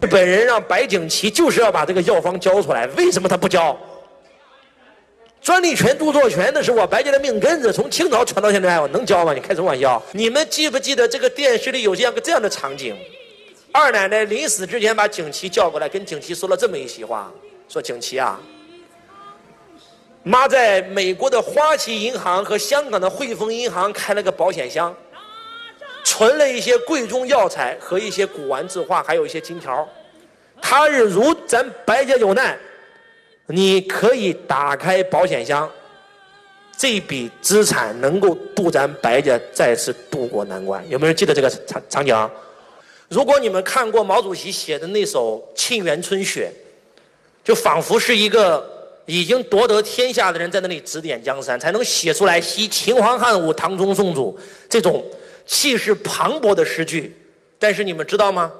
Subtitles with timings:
[0.00, 3.76] 日本人让白景琦就是要把这个药方交出来，为什么他不交？
[5.42, 9.34] 专利权、著作权那是我白家的命根子，从清朝传到现在，我能交吗？
[9.34, 10.02] 你开什么玩笑？
[10.12, 12.96] 你们记不记得这个电视里有这样个这样的场景？
[13.72, 17.30] 二奶奶临死之前把景琦叫过来，跟景琦说了这么一席话：
[17.68, 18.40] 说景琦啊，
[20.22, 24.94] 妈在美国的花旗银行和香港的汇丰银行开了个保险箱，
[26.20, 29.88] 存了一些贵重药材和一些古玩字画，还有一些金条。
[30.60, 32.58] 他日如咱白家有难。
[33.46, 35.68] 你可以打开保险箱，
[36.76, 40.86] 这笔资产能够渡咱白家再次渡过难关。
[40.90, 42.30] 有没有人记得这个场场景？
[43.08, 46.52] 如果你们看过毛主席写的那首《沁园春·雪》，
[47.42, 55.02] 就仿佛是一个已经夺得天下的人在那里指点江山，才能写出来“惜秦皇汉武，唐宗宋祖”这种
[55.50, 57.12] 气势磅礴的诗句。
[57.58, 58.52] 但是你们知道吗？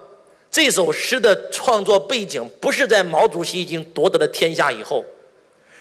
[0.50, 5.04] 这首诗的创作背景不是在毛主席已经夺得了天下以后，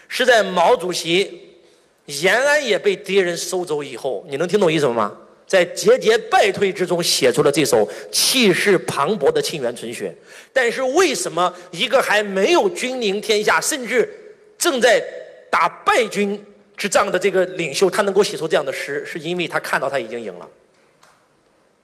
[0.06, 1.50] 是在毛主席
[2.06, 4.24] 延安也被敌人收走以后。
[4.28, 5.12] 你能听懂意思吗？
[5.48, 10.08] 在节节败退之中写出了这首气势磅礴的《沁园春·雪》。
[10.52, 14.08] 但是为什么一个还没有君临天下，甚至
[14.56, 15.02] 正在
[15.50, 16.40] 打败军
[16.76, 19.04] 之仗的这个领袖，他能够写出这样的诗？
[19.04, 20.48] 是因为他看到他已经赢了，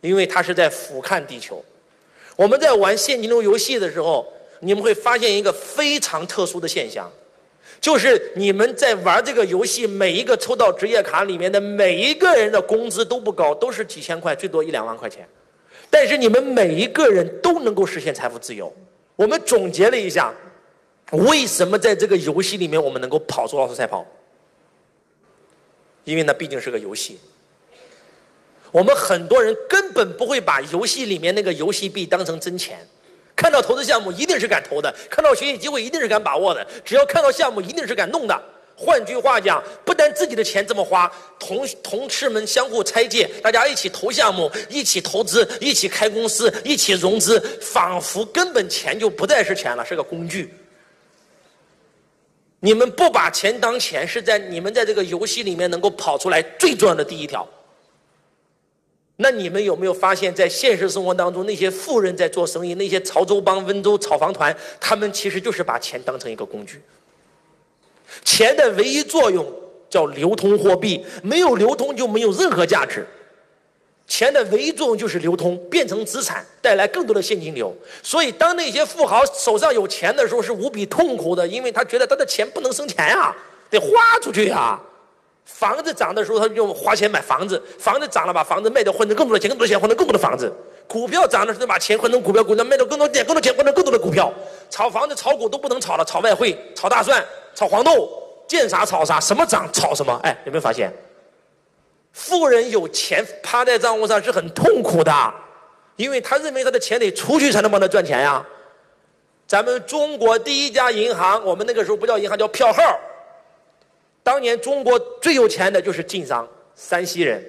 [0.07, 1.65] 因为他是在俯瞰地球。
[2.37, 4.27] 我们在玩现金流游戏的时候，
[4.61, 7.11] 你们会发现一个非常特殊的现象，
[7.81, 15.27] 就是你们在玩这个游戏，每一个抽到职业卡里面的每一个人的工资都不高，都是几千块，最多一两万块钱。
[15.89, 18.73] 但是你们每一个人都能够实现财富自由。
[19.15, 20.35] 我们总结了一下，
[21.11, 24.07] 为什么在这个游戏里面我们能够跑出奥斯赛跑？
[26.05, 27.19] 因为那毕竟是个游戏。
[28.77, 32.87] 我们很多人根本不会把游戏里面那个游戏币当成真钱，
[33.35, 38.39] 看到投资项目一定是敢投的，看到学习机会一定是敢把握的，只要看到项目一定是敢弄的。
[38.77, 50.53] 换句话讲，不但自己的钱这么花，同同事们相互拆借，大家一起投项目，一起投资，一起开公司，一起融资，仿佛根本钱就不再是钱了，是个工具。
[52.61, 57.49] 你们不把钱当钱，是在你们在这个游戏里面能够跑出来最重要的第一条。
[59.17, 66.83] 那你们有没有发现，在现实生活当中，那些富人在做生意，那些潮州帮、温州炒房团，他们其实就是把钱当成一个工具。
[68.23, 69.45] 钱的唯一作用
[69.89, 73.07] 叫流通货币，没有流通就没有任何价值。
[74.07, 77.75] 钱的唯一作用就是流通，变成资产，带来更多的现金流。
[78.03, 83.35] 所以，当那些富豪手上有钱的时候，是无比痛苦的，因为他觉得他的钱不能生钱呀，
[83.69, 83.89] 得花
[84.21, 84.79] 出去呀。
[85.47, 90.53] 房子涨的时候，他就花钱买房子；房子涨了，把房子卖掉，换成更多的钱，更多的钱换成更多的房子。
[90.89, 94.33] 股票涨的时候，把钱换成股票，股票卖掉更多点，更多钱换成更多的股票。
[94.69, 97.25] 炒房子、炒股都不能炒了，炒外汇、炒大蒜、
[97.55, 98.11] 炒黄豆，
[98.49, 100.19] 见啥炒啥，什么涨炒什么。
[100.25, 100.93] 哎，有没有发现？
[102.13, 105.13] 富人有钱趴在账户上是很痛苦的，
[105.95, 108.45] 因为他认为他的钱得出去才能帮他赚钱呀。
[109.47, 112.83] 咱们中国第一家银行，我们那个时候不叫银行，叫票号。
[114.27, 117.41] 当年中国最有钱的就是晋商，山西人。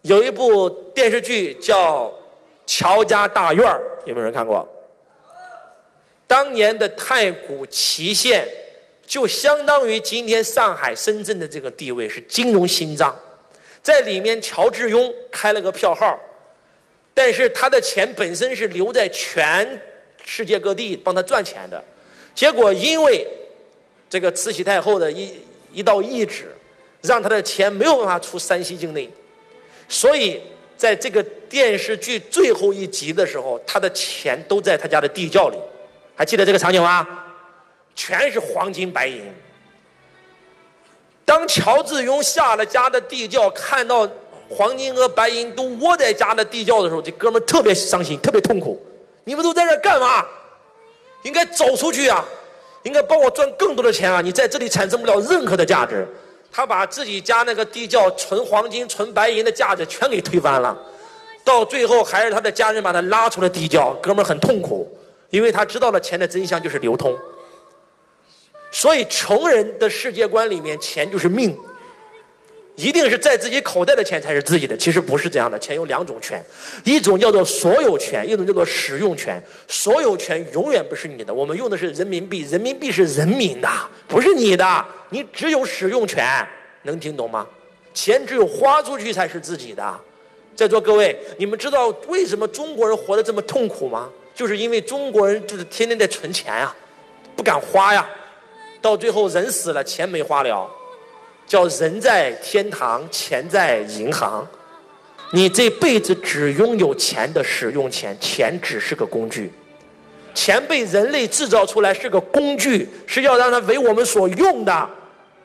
[0.00, 2.06] 有一部电视剧叫
[2.64, 3.62] 《乔家大院》，
[4.06, 4.66] 有没有人看过？
[6.26, 8.48] 当年的太谷祁县，
[9.06, 13.14] 就相当于今天上海、深圳的这个地位，是金融心脏。
[13.82, 16.18] 在里面，乔致庸开了个票号，
[17.12, 19.78] 但是他的钱本身是留在全
[20.24, 21.84] 世界各地帮他赚钱的，
[22.34, 23.28] 结果因为。
[24.12, 25.32] 这个慈禧太后的一
[25.72, 26.54] 一道懿旨，
[27.00, 29.10] 让他的钱没有办法出山西境内，
[29.88, 30.38] 所以
[30.76, 35.56] 在这个电视剧最后一集的时候，他的钱都在他家的地窖里，
[36.14, 37.08] 还记得这个场景吗？
[37.94, 39.22] 全是黄金白银。
[41.24, 44.06] 当乔致庸下了家的地窖，看到
[44.50, 48.78] 黄金和白银都窝在家的地窖的时候，这哥们特别伤心，特别痛苦。
[49.24, 50.22] 你们都在这干嘛？
[51.22, 52.22] 应该走出去啊！
[52.82, 54.20] 应该帮我赚更多的钱啊！
[54.20, 56.06] 你在这里产生不了任何的价值。
[56.54, 60.76] 他把自己家那个地窖存黄金、存白银的价值全给推翻了，
[61.42, 63.96] 到最后还是他的家人把他拉出了地窖。
[64.02, 64.86] 哥们很痛苦，
[65.30, 67.16] 因为他知道了钱的真相就是流通。
[68.70, 71.56] 所以穷人的世界观里面，钱就是命。
[72.76, 75.58] 一定是在自己口袋的钱才是自己的，其实不是这样的。
[75.58, 76.42] 钱有两种权，
[76.84, 79.42] 一种叫做所有权，一种叫做使用权。
[79.68, 83.68] 所有权永远不是你的，我们用的是人民币，人民币是人民的，
[84.08, 86.26] 不是你的，你只有使用权。
[86.82, 87.46] 能听懂吗？
[87.94, 90.00] 钱只有花出去才是自己的。
[90.56, 94.08] 在座各位，你们知道为什么中国人活得这么痛苦吗？
[94.34, 96.74] 就是因为中国人就是天天在存钱啊，
[97.36, 98.08] 不敢花呀，
[98.80, 100.68] 到最后人死了，钱没花了，
[101.46, 104.46] 叫人在天堂，钱在银行。
[105.32, 109.50] 你这辈子只拥有钱的使用钱，钱只是个工具。
[110.34, 114.90] 钱被人类制造出来是个工具，是要让它为我们所用的。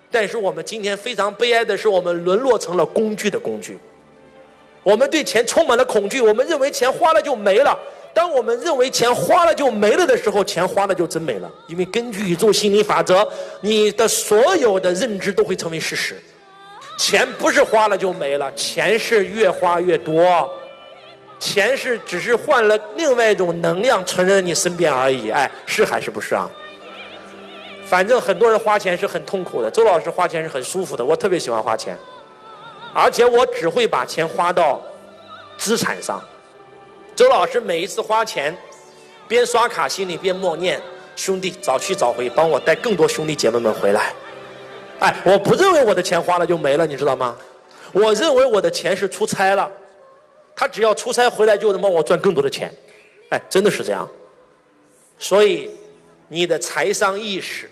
[0.10, 3.78] 但是我们今天非常悲哀的是，我们沦落成了工具的工具。
[4.84, 7.78] 我们对钱充满了恐惧，我们认为钱花了就没了。
[8.18, 11.48] 当我们认为钱花了就没了的时候，钱花了就真没了。
[11.68, 13.24] 因为根据宇宙心理法则，
[13.62, 16.20] 你的所有的认知都会成为事实。
[16.98, 20.52] 钱不是花了就没了，钱是越花越多。
[21.38, 26.50] 钱是只是换了另外一种能量存在你身边而已，哎，是还是不是啊？
[27.86, 31.96] 反正很多人花钱是很痛苦的，周老师花钱是很舒服的，我特别喜欢花钱，
[32.96, 34.82] 而且我只会把钱花到
[35.56, 36.20] 资产上。
[37.18, 38.56] 周老师每一次花钱，
[39.28, 40.80] 边刷卡心里边默念：
[41.16, 44.14] 兄弟早去早回，帮我带更多兄弟姐妹们回来。
[45.00, 47.36] 哎，我不认为我的钱花了就没了，你知道吗？
[47.92, 49.68] 我认为我的钱是出差了。
[50.56, 52.72] 他只要出差回来就能帮我赚更多的钱，
[53.30, 54.08] 哎，真的是这样。
[55.18, 55.72] 所以，
[56.28, 57.68] 你的财商意识，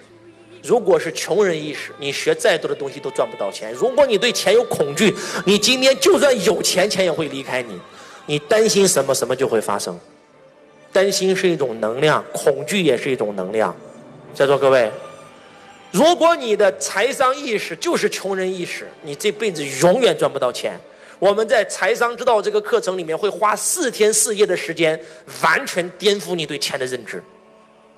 [0.64, 3.72] 如果是穷人意识，你学再多的东西都赚不到钱。
[3.74, 5.16] 如果你对钱有恐惧，
[5.46, 7.80] 你今天就算有钱，钱也会离开你。
[8.26, 10.00] 你担心什么，什么就会发生。
[10.92, 13.76] 担心是一种能量，恐惧也是一种能量。
[14.34, 14.92] 在座各位，
[15.92, 20.80] 如果你的财商意识就是穷人意识，你这辈子永远赚不到钱。
[21.20, 25.00] 我们在财商之道这个课程里面会花四天四夜的时间，
[25.42, 27.24] 完全颠覆你对钱的认知。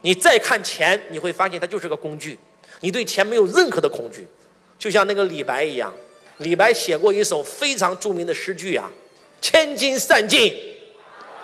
[0.01, 2.37] 你再看钱，你会发现它就是个工具，
[2.81, 4.27] 你对钱没有任何的恐惧。
[4.77, 5.91] 就像那个李白一样，
[6.37, 8.87] 李白写过一首非常著名的诗句啊
[9.41, 10.53] ：“千金散尽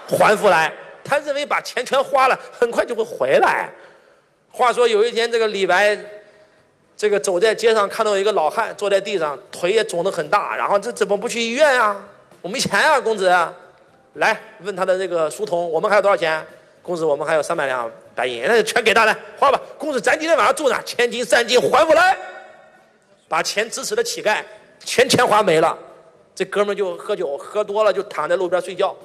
[0.07, 0.72] 还复来。”
[1.04, 3.69] 他认为把钱全花了，很快就会回来。
[4.50, 5.98] 话说有一天，这个李白。
[6.95, 12.00] 这个走在街上看到一个老汉坐在地上，腿也肿得很大，然后这怎么不去医院呀？
[12.40, 13.30] 我没钱啊，公子。
[14.13, 16.45] 来问他的这个书童，我们还有多少钱？
[16.84, 19.60] 公子，我们还有三百两白银，那就全给他来花吧。
[19.78, 20.80] 公子，咱今天晚上住哪？
[20.84, 22.16] 千金散尽还复来，
[23.28, 24.44] 把钱支持的乞丐，
[24.86, 25.75] 全钱花没了。
[26.35, 28.95] 这哥们就喝酒，喝多了就躺在路边睡觉。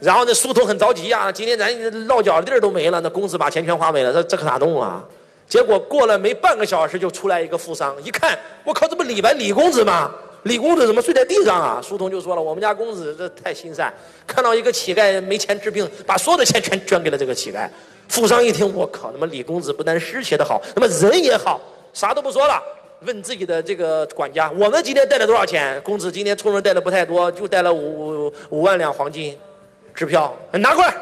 [0.00, 5.02] 然后那书童很着急呀，今天咱落脚的地儿都没了，那公子把钱全花没了，这这可咋弄啊？
[5.48, 10.10] 结果过了没半个小时，就出来一个富商，一看，我靠，这不李白李公子吗？
[10.42, 11.80] 李公子怎么睡在地上啊？
[11.82, 13.92] 书童就说了，我们家公子这太心善，
[14.26, 17.68] 看到一个乞丐没钱治病，把所有的钱全捐给了这个乞丐。
[18.08, 21.60] 富商一听，我靠，那么李公子不但诗写得好，那么人也好，
[21.92, 22.62] 啥都不说了，
[23.00, 25.80] 问自己的这个管家，我们今天带了多少钱？
[25.82, 29.36] 公子今天出门带的不太多，就带了五五五万两黄金
[29.94, 30.94] 支票，拿过来，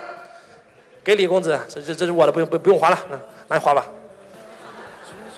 [1.05, 2.99] 给李公子，这这这是我的，不用不不用还了，
[3.49, 3.87] 拿去花吧。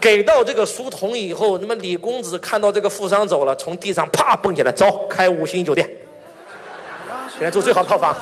[0.00, 5.88] 给到这个书童以后，那么李公子看到这个富商走了，从地上啪蹦起来，走，开五星酒店，
[7.38, 8.16] 给他住最好的套房，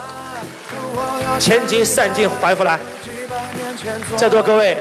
[1.39, 2.81] 千金散尽还复来。
[4.17, 4.77] 在座各位，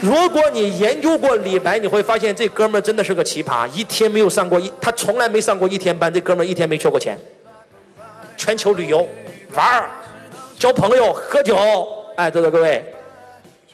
[0.00, 7.18] 如果你研究过李白，你会发现这哥们儿真的是个奇葩，一天没有上过一，他从来没上过一天班，这哥们儿一天没缺过钱，
[8.36, 9.06] 全球旅游
[9.54, 9.90] 玩儿，
[10.58, 11.56] 交朋友，喝酒，
[12.16, 12.84] 哎，在座各位。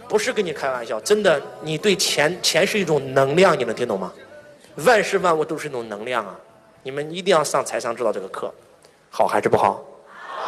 [0.06, 4.12] 不是跟你开玩笑，真的，你对钱，钱是一种能量，你能听懂吗？
[4.76, 6.38] 万事万物都是一种能量啊！
[6.82, 8.52] 你们一定要上财商知道这个课，
[9.08, 9.82] 好还是不好？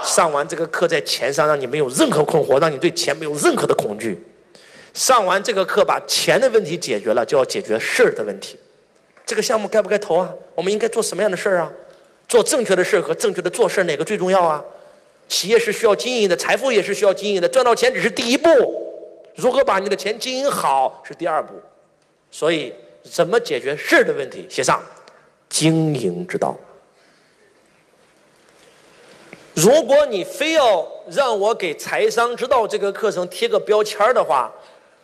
[0.03, 4.23] 上完这个课，在钱上让你没有任何困惑，让你对钱没有任何的恐惧。
[4.97, 8.59] 上完这个课，把钱的问题解决了，就要解决事儿的问题。
[9.27, 10.33] 这个项目该不该投啊？
[10.55, 11.71] 我们应该做什么样的事儿啊？
[12.27, 14.65] 做正确的事儿和正确的做事儿，哪个最重要啊？
[15.29, 18.49] 企业是需要经营的，财富也是需要经营的，赚到钱只是第一步。
[19.35, 21.53] 如何把你的钱经营好是第二步，
[22.31, 22.73] 所以
[23.03, 24.83] 怎么解决事儿的问题，写上
[25.51, 26.57] 经营之道。
[29.53, 34.51] 如果你非要让我给财商之道这个课程贴个标签儿的话，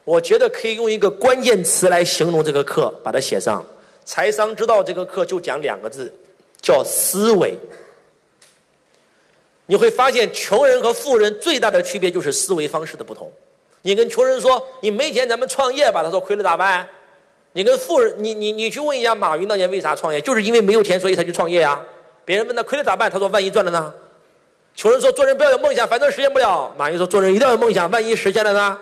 [0.05, 3.65] 我觉得可以用一个关键词来形容这个课，把它写上。
[4.05, 6.13] 财商之道这个课就讲两个字，
[6.61, 7.57] 叫思维。
[9.67, 13.31] 你会发现，穷人和富人最大的区别就是思维方式的不同。
[13.81, 16.03] 你跟穷人说你没钱，咱们创业吧。
[16.03, 16.87] 他说亏了咋办？
[17.53, 21.81] 你跟富人，你你你去问一下马云当年为啥创业，就是因为没有钱，所以才去创业呀。
[22.25, 23.09] 别人问他亏了咋办？
[23.09, 23.95] 他说万一赚了呢？
[24.75, 26.75] 穷人说做人不要有梦想，反正实现不了。
[26.77, 28.79] 马云说做人一定要有梦想，万一实现了呢？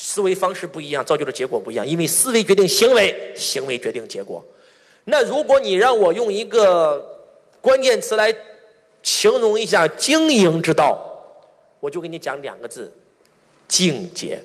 [0.00, 1.84] 思维方式不一样，造就的结果不一样。
[1.84, 4.44] 因为思维决定行为，行为决定结果。
[5.06, 7.04] 那如果你让我用一个
[7.60, 8.32] 关键词来
[9.02, 11.04] 形容一下经营之道。
[11.80, 12.92] 我就给你讲两个字：
[13.66, 14.40] 境界。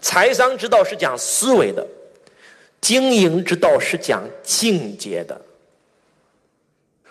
[0.00, 1.86] 财商之道是讲思维的，
[2.80, 5.40] 经营之道是讲境界的。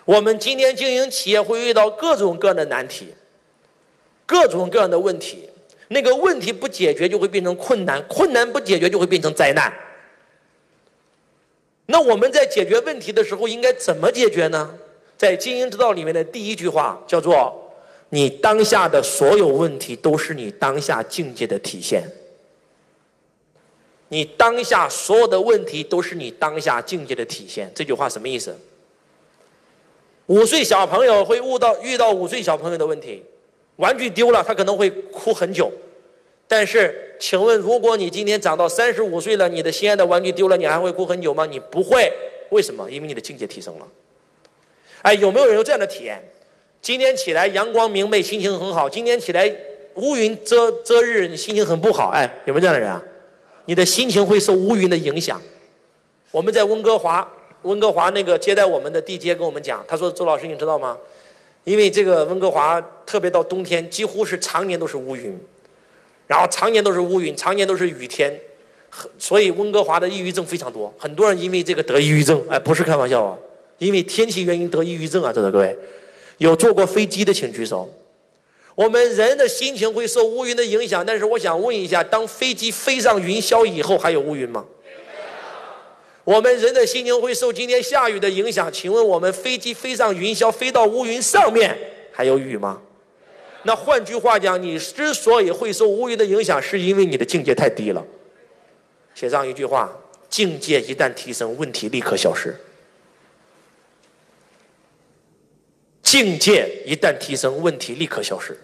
[0.04, 3.14] 我们今天经营企业会遇到各种各样的难题，
[4.26, 5.48] 各种各样的问题。
[5.92, 9.72] 那个问题不解决就会变成困难，困难不解决就会变成灾难。
[11.86, 14.74] 那我们在解决问题的时候应该怎么解决呢？
[15.18, 17.70] 在经营之道里面的第一句话叫做
[18.08, 22.04] ：“你当下的所有问题都是你当下境界的体现。”
[24.08, 27.70] 你当下所有的问题都是你当下境界的体现。
[27.74, 28.56] 这句话什么意思？
[30.26, 33.22] 五岁小朋友会悟到遇到五岁小朋友的问题，
[33.82, 35.68] 玩具丢了，他可能会哭很久。
[36.46, 41.44] 但是，请问，如果你今天长到三十五岁了，你的心爱的玩具丢了，你还会哭很久吗？
[41.44, 42.12] 你不会。
[42.50, 42.88] 为什么？
[42.88, 43.88] 因为你的境界提升了。
[45.02, 46.22] 哎，有没有人有这样的体验？
[46.80, 49.52] 今天起来阳光明媚，心情很好；今天起来
[49.96, 52.10] 乌云遮遮日，你心情很不好。
[52.10, 53.02] 哎，有没有这样的人啊？
[53.64, 55.42] 你的心情会受乌云的影响。
[56.30, 57.28] 我们在温哥华。
[57.62, 60.98] 温哥华那个接待我们的地接跟我们讲，他说：“周老师，你知道吗？
[61.64, 65.38] 因为这个温哥华特别到冬天，几乎是常年都是乌云，
[66.26, 68.36] 然后常年都是乌云，常年都是雨天，
[69.18, 70.92] 所以温哥华的抑郁症非常多。
[70.98, 73.38] 很多人因为这个得抑郁症，哎，不是开玩笑啊，
[73.78, 75.76] 因为天气原因得抑郁症啊，这个各位，
[76.38, 77.88] 有坐过飞机的请举手。
[78.74, 84.64] 我们人的心情会受乌云的影响，但是我想问一下，当飞机飞上云霄以后，还有乌云吗？”
[86.24, 91.76] 我们人的心情会受今天下雨的影响，请问我们飞机飞上云霄，飞到乌云上面，
[92.12, 92.80] 还有雨吗？
[93.64, 98.04] 那换句话讲，你之所以会受乌云的影响，是因为你的境界太低了。
[99.14, 99.92] 写上一句话：
[100.28, 102.56] 境界一旦提升，问题立刻消失。
[106.02, 108.56] 境界一旦提升，问题立刻消失。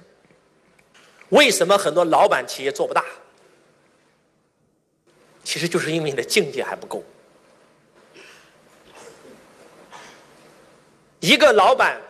[1.31, 3.05] 为什么很多老板企业做不大？
[5.43, 7.03] 其实就是因为你的境界还不够。
[11.21, 12.01] 一个老板，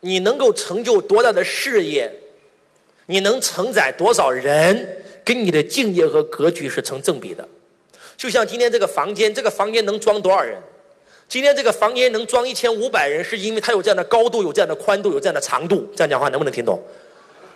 [0.00, 2.10] 你能够成就多大的事业，
[3.06, 7.46] 你能承载多少人，跟你的境界和格局是成正比的。
[8.16, 10.60] 就像今天这个房间，这个房间能装多少人？
[11.28, 15.90] 今天这个房间能装一千五百人，是因为它有这样的高度，有这样的宽度，有这样的长度。
[15.96, 16.82] 这样讲话能不能听懂？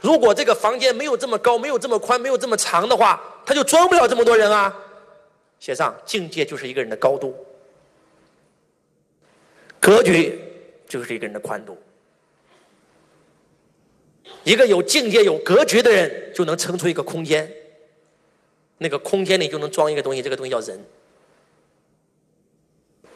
[0.00, 4.74] 如果这个房间没有这么高，没有这么宽，没有这么长的话，它就装不了这么多人啊。
[5.60, 7.34] 写上，境界就是一个人的高度。
[9.86, 10.36] 格局
[10.88, 11.78] 就是一个人的宽度。
[14.42, 17.48] 一个有境界、有格局的人，就能撑出一个空间。
[18.78, 20.84] 那个空间里就能装一个东西，这个东西叫人。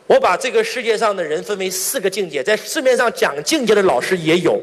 [0.06, 4.62] 我把这个世界上的人分为四个境界，在市面上讲境界的老师也有，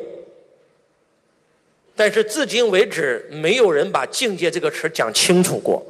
[1.94, 5.86] 但是至今为止，没有人把境界这个词讲清楚过。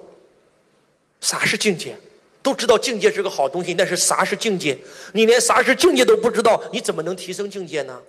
[1.22, 1.96] 啥是境界？
[2.48, 4.78] 都知道境界是个好东西，但是啥是境界？
[5.12, 8.02] 你连啥是境界都不知道，你怎么能提升境界呢？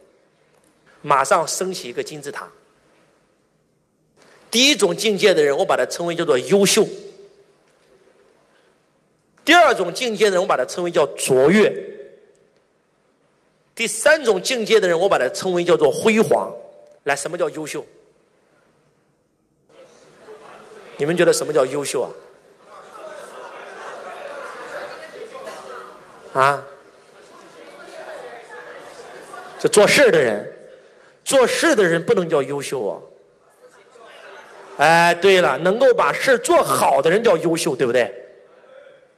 [1.03, 2.49] 马上升起一个金字塔。
[4.49, 6.85] 第一种境界的人，我把它称为叫做优秀；
[9.45, 11.69] 第二种境界的人，我把它称为叫卓越；
[13.75, 16.55] 第三种境界的人，我把它称为叫做辉煌。
[17.03, 17.85] 来，什么叫优秀？
[20.97, 22.11] 你们觉得什么叫优秀啊？
[26.35, 26.63] 啊，
[29.59, 30.53] 这做事的人，
[31.25, 33.01] 做事的人不能叫优秀啊。
[34.77, 38.15] 哎，对了，能够把事做好的人叫优秀，对不对？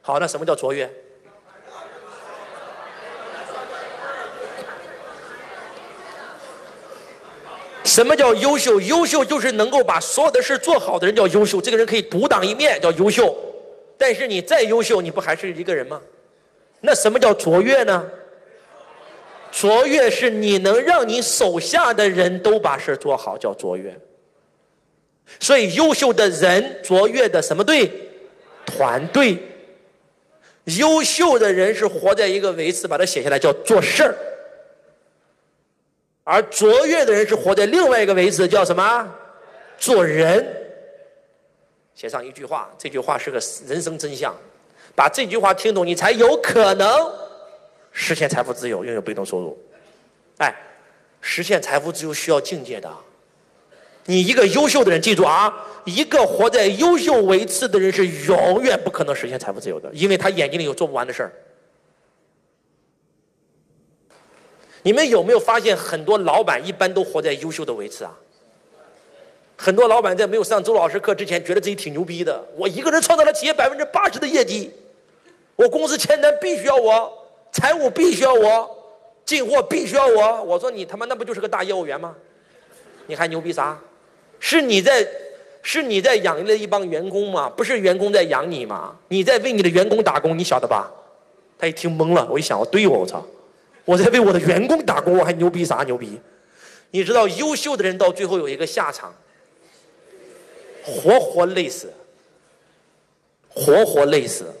[0.01, 0.89] 好，那什么叫卓越？
[7.83, 8.79] 什么叫优秀？
[8.81, 11.61] 优秀就是能够把所有的事做好的人叫优秀。
[11.61, 13.37] 这个人可以独当一面，叫优秀。
[13.97, 16.01] 但是你再优秀，你不还是一个人吗？
[16.81, 18.09] 那什么叫卓越呢？
[19.51, 23.95] 卓越是你能让你手下的人都把事做好，叫卓越。
[25.39, 27.91] 所以，优秀的人，卓越的什么队？
[28.65, 29.37] 团队。
[30.65, 34.15] 优秀的人是活在一个维次，把它写下来，叫做事儿。
[36.23, 39.15] 而卓越的人是活在另外一个维次，叫什么？
[39.77, 40.45] 做人。
[41.93, 44.35] 写上一句话，这句话是个人生真相。
[44.95, 46.89] 把这句话听懂，你才有可能
[47.91, 49.57] 实现财富自由，拥有被动收入。
[50.37, 50.53] 哎，
[51.21, 52.89] 实现财富自由需要境界的。
[54.05, 55.53] 你一个优秀的人，记住啊，
[55.85, 61.31] 一个活在优秀维次的人是永远不可能实现财富自由的，因为他眼睛里有做不完的事儿。
[64.83, 68.11] 你们有没有发现，很多老板一般都活在优秀的维持啊？
[69.55, 72.43] 很多老板在没有上周老师课之前，觉得自己挺牛逼的。
[72.55, 74.73] 我一个人创造了企业百分之八十的业绩，
[75.61, 77.13] 我公司签单必须要我，
[77.51, 78.67] 财务必须要我，
[79.23, 80.41] 进货必须要我。
[80.41, 82.15] 我说你他妈那不就是个大业务员吗？
[83.05, 83.79] 你还牛逼啥？
[84.39, 85.07] 是你在，
[85.61, 87.47] 是你在养了一帮员工吗？
[87.47, 88.97] 不是员工在养你吗？
[89.09, 90.91] 你在为你的员工打工，你晓得吧？
[91.59, 93.23] 他一听懵了，我一想，我对我我操，
[93.85, 96.19] 我在为我的员工打工，我还牛逼啥牛逼？
[96.89, 99.13] 你知道优秀的人到最后有一个下场。
[100.83, 101.93] 活活累死，
[103.47, 104.51] 活活累死。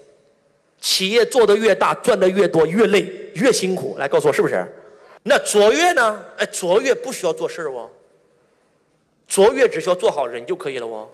[0.81, 3.95] 企业做的越大，赚的越多，越累越辛苦。
[3.97, 4.67] 来告诉我是不是？
[5.23, 6.25] 那卓越呢？
[6.37, 7.89] 哎，卓越不需要做事儿哦。
[9.27, 11.07] 卓越只需要做好人就可以了哦。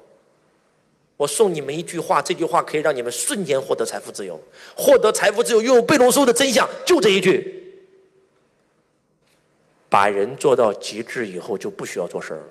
[1.18, 4.40] 我送你们一句话，这句话可以让你们瞬间获得财富自由。
[4.76, 7.84] 获得财富自由，拥有被动收的真相就这一句：
[9.90, 12.44] 把人做到极致以后，就不需要做事儿了。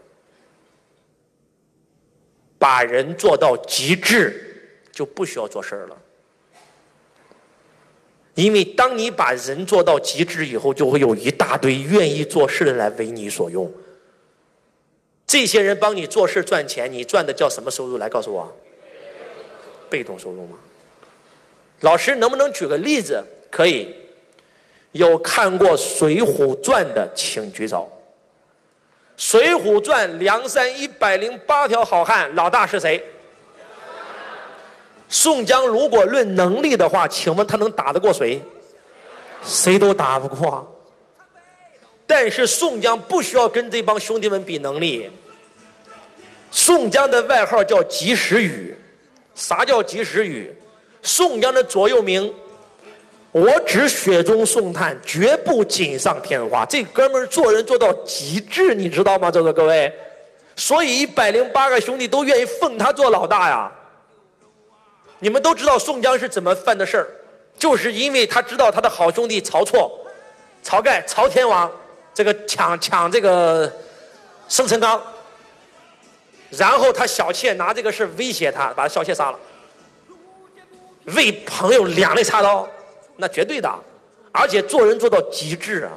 [2.58, 5.96] 把人做到极致，就不需要做事儿了。
[8.36, 13.70] 因为当你把人做到极致以后，就会有一大堆愿意做事的人来为你所用。
[15.26, 17.96] 这些人帮你做事赚钱，你赚的叫什么收入？
[17.96, 18.54] 来告诉我，
[19.88, 20.56] 被动收入吗？
[21.80, 23.24] 老师能不能举个例子？
[23.50, 23.92] 可以。
[24.92, 27.90] 有看过《水浒传》的，请举手。
[29.22, 33.02] 《水浒传》梁山一百零八条好汉，老大是谁？
[35.08, 35.66] 宋江。
[35.66, 38.42] 如果论能力的话，请问他能打得过谁？
[39.44, 40.66] 谁都打不过。
[42.06, 45.10] 但是宋江不需要跟这帮兄弟们比能力。
[46.50, 48.76] 宋江的外号叫及时雨。
[49.34, 50.54] 啥叫及时雨？
[51.02, 52.32] 宋江的座右铭。
[53.32, 56.64] 我只雪中送炭，绝不锦上添花。
[56.64, 59.30] 这哥们儿做人做到极致，你知道吗？
[59.30, 59.92] 在座各位，
[60.56, 63.70] 所以一百零八个兄弟都愿意奉他做老大呀。
[65.18, 67.08] 你们都知道宋江是怎么犯的事儿，
[67.58, 69.98] 就是因为他知道他的好兄弟曹错、
[70.64, 71.70] 晁盖、曹天王
[72.12, 73.70] 这个抢抢这个
[74.48, 75.02] 生辰纲，
[76.50, 79.38] 然后他小妾拿这个事威胁他，把小妾杀了，
[81.06, 82.68] 为朋友两肋插刀。
[83.18, 83.74] 那绝对的，
[84.30, 85.92] 而且做人做到极致啊！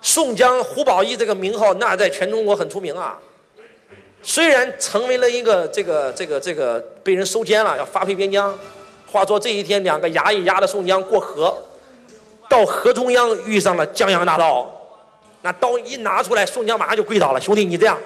[0.00, 3.18] 宋江、胡宝义这个名号，那在全中国很出名啊。
[4.22, 8.56] 虽然成为了一个这个这个这个被人收监了，要发配边疆。
[9.10, 11.56] 话说这一天，两个衙役押着宋江过河，
[12.48, 14.70] 到河中央遇上了江洋大盗，
[15.40, 17.40] 那刀一拿出来，宋江马上就跪倒了。
[17.40, 17.96] 兄弟，你这样，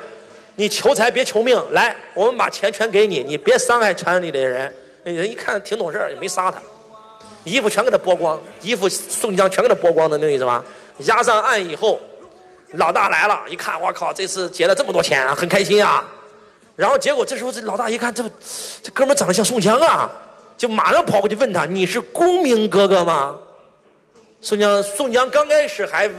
[0.55, 4.72] 你求财别求命，来，我们把钱全给你，你别伤害船里的人。
[5.03, 6.62] 人一看挺懂事也没杀他。
[7.42, 10.64] 衣服全给他剥光，衣服宋江全给他剥光的那个意思吧？
[10.98, 11.98] 押上岸以后，
[12.72, 16.04] 老大来了，一看，我靠，这次结了这么多钱，很开心啊。
[16.74, 18.24] 然后结果这时候这老大一看，这
[18.82, 20.11] 这哥们长得像宋江啊，
[20.56, 23.37] 就马上跑过去问他：“你是公明哥哥吗？”
[24.40, 26.11] 宋江宋江刚开始还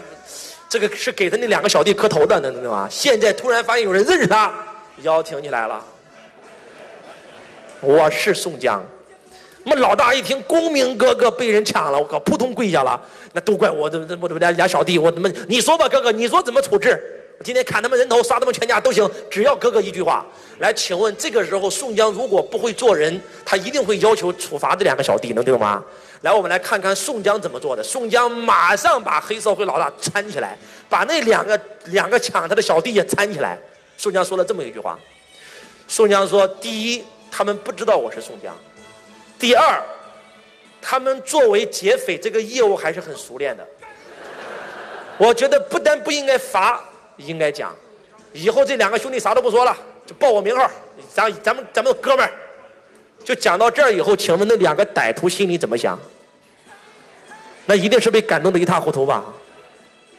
[0.70, 2.88] 这个是给他那两个小弟磕头的，那对吧？
[2.90, 4.54] 现在突然发现有人认识他，
[4.98, 5.84] 腰挺起来了。
[7.82, 8.86] 我是宋江。
[9.64, 13.00] 那么老大一听公明哥哥被人抢了，我靠，扑通跪下了。
[13.32, 17.02] 那都怪我，这这我这俩俩小弟，我他妈你说吧，哥哥，你说怎么处置？
[17.40, 20.26] 我今天砍他们人头，杀他们全家都行，只要哥哥一句话。
[20.60, 25.84] 来，请问这个时候宋江如果不会做人，他一定会要求处罚这两个小弟，能听懂吗？
[26.22, 27.82] 来，我们来看看宋江怎么做的。
[27.82, 33.58] 宋江马上把黑社会老大搀起来，把那两个两个抢他的小弟也搀起来。
[33.98, 35.00] 宋江说了这么一句话：
[35.88, 38.56] 宋江说，第一，他们不知道我是宋江。
[39.44, 39.84] 第二，
[40.82, 43.68] 他们作为劫匪，这个业务还是很熟练的。
[45.18, 46.82] 我觉得不但不应该罚，
[47.18, 47.76] 应该讲，
[48.32, 49.76] 以后这两个兄弟啥都不说了，
[50.06, 50.72] 就报我名号，
[51.14, 52.32] 咱咱们咱们哥们儿，
[53.22, 56.00] 就讲到这儿以后，请问那两个歹徒心里怎么想？
[57.66, 59.26] 那一定是被感动的一塌糊涂吧？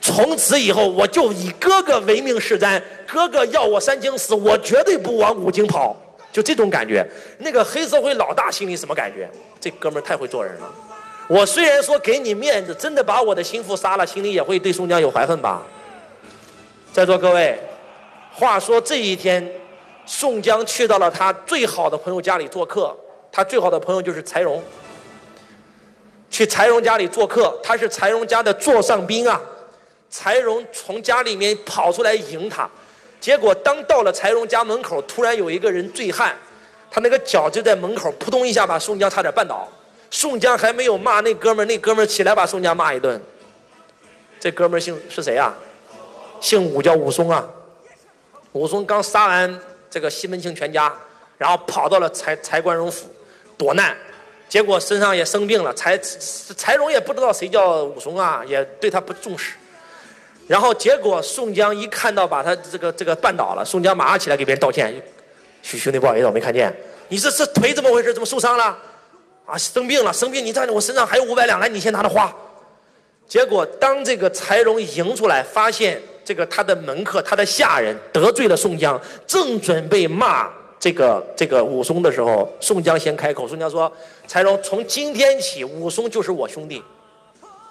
[0.03, 5.97] 从此以后，我就以哥哥为命是瞻，哥哥要我三更死，我绝对不往五更跑。
[6.35, 7.07] 就这种感觉，
[7.39, 9.31] 那个黑社会老大心里什么感觉？
[9.61, 10.69] 这哥们儿太会做人了。
[11.29, 15.63] 我虽然说给你面子，真的把我的心腹杀了，心里也会对宋江有怀恨吧？
[16.93, 17.57] 在座各位，
[18.33, 19.49] 话说这一天，
[20.05, 22.93] 宋江去到了他最好的朋友家里做客，
[23.31, 24.61] 他最好的朋友就是柴荣。
[26.31, 29.41] 去柴荣家里做客，他是柴荣家的座上宾啊。
[30.11, 32.69] 柴荣从家里面跑出来迎他。
[33.25, 36.37] 结果，当到了柴荣家门口，突然有一个人醉汉，
[36.91, 39.67] 他那个脚就在门口扑通一下把宋江差点绊倒。
[40.11, 43.19] 宋江还没有骂那哥们儿，那哥们儿起来把宋江骂一顿。
[44.39, 45.55] 这哥们儿姓是谁啊？
[46.39, 47.49] 姓武，叫武松啊。
[48.53, 50.95] 武松刚杀完这个西门庆全家，
[51.39, 53.09] 然后跑到了柴柴关荣府
[53.57, 53.97] 躲难，
[54.51, 55.73] 结果身上也生病了。
[55.73, 55.99] 柴
[56.59, 59.55] 柴荣也不知道谁叫武松啊，也对他不重视。
[60.47, 64.95] 然后结果宋江一看到把他这个这个绊倒了，宋江马上起来给别人道歉
[65.63, 66.75] ：“兄兄弟不好意思，我没看见。
[67.09, 68.13] 你这这腿怎么回事？
[68.13, 68.77] 怎么受伤了？
[69.47, 70.45] 啊，生病了，生病！
[70.45, 72.35] 你站在我身上还有五百两，来，你先拿着花。”
[73.29, 83.49] 结果，当这个柴荣迎出来，发现这个他的门客、他的下人得罪了宋江，正准备骂这个这个武松的时候，宋江先开口。
[83.49, 83.91] 宋江说
[84.29, 86.83] ：“柴荣，从今天起，武松就是我兄弟，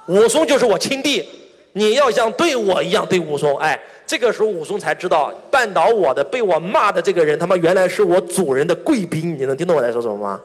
[0.08, 1.30] 武松就是我亲弟，
[1.74, 9.38] 你要像对我一样对武松。”哎，这个时候武松才知道，绊倒我的、被我骂的这个人，他妈原来是我主人的贵宾。
[9.38, 10.42] 你能听懂我在说什么吗？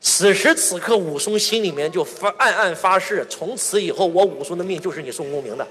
[0.00, 5.66] 此时此刻，武松心里面就发暗暗发誓：从此以后，我武松的命就是你宋公明的。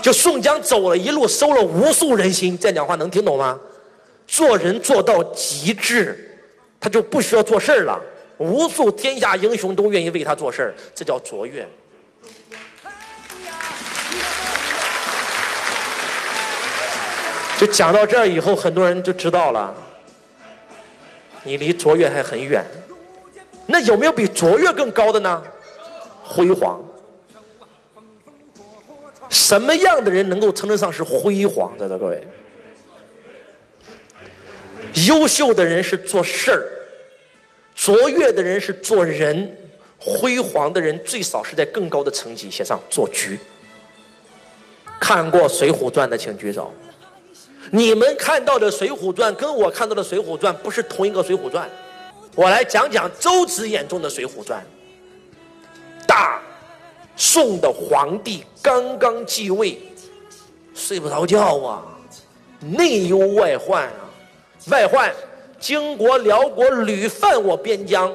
[0.00, 2.58] 就宋江走了一路，收了无数人心。
[2.58, 3.58] 这讲话能听懂吗？
[4.26, 6.38] 做人做到极致，
[6.80, 8.00] 他就不需要做事儿了。
[8.38, 11.66] 无数天下英雄都愿意为他做事儿，这叫卓越。
[17.58, 19.74] 就讲到这儿以后，很多人就知道了。
[21.42, 22.64] 你离卓越还很远，
[23.66, 25.42] 那有没有比卓越更高的呢？
[26.22, 26.82] 辉煌。
[29.28, 31.76] 什么样的人能够称得上是辉煌？
[31.78, 32.26] 在座各位，
[35.06, 36.62] 优秀的人是做事儿，
[37.74, 39.56] 卓越的人是做人，
[39.98, 43.38] 辉煌的人最少是在更高的层级写上做局。
[44.98, 46.72] 看过《水浒传》的请举手。
[47.70, 51.66] 你们看到的《水浒传》跟我看到的《水浒传》不是同一个《水浒传》，
[52.34, 54.60] 我来讲讲周子眼中的《水浒传》。
[56.06, 56.40] 大
[57.16, 59.80] 宋的皇帝刚刚继位，
[60.74, 61.82] 睡不着觉啊，
[62.60, 64.10] 内忧外患啊。
[64.68, 65.12] 外患，
[65.60, 68.14] 金国、辽国屡犯我边疆，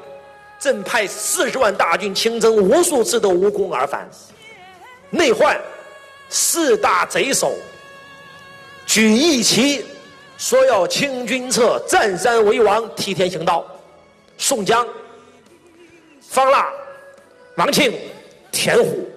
[0.60, 4.10] 朕派四十万大军亲征，无数次都无功而返。
[5.12, 5.60] 内患，
[6.28, 7.54] 四大贼首。
[8.90, 9.86] 举义旗，
[10.36, 13.64] 说要清君侧，占山为王，替天行道。
[14.36, 14.84] 宋江、
[16.28, 16.68] 方腊、
[17.58, 17.94] 王庆、
[18.52, 19.08] 田虎，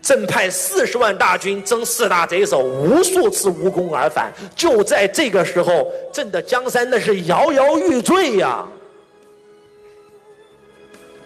[0.00, 4.32] 朕派四十万大军征四大贼首，无数次无功而返。
[4.54, 8.64] 就在这个时候，朕的江山那是摇摇欲坠呀！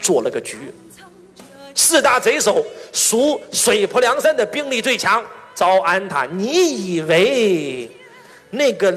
[0.00, 0.56] 做了个局，
[1.74, 5.22] 四大贼首属水泊梁山的兵力最强。
[5.58, 7.90] 招安他，你以为
[8.50, 8.96] 那个